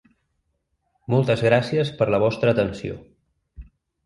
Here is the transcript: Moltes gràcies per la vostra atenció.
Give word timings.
Moltes 1.15 1.43
gràcies 1.49 1.93
per 2.01 2.09
la 2.15 2.21
vostra 2.25 2.55
atenció. 2.57 2.97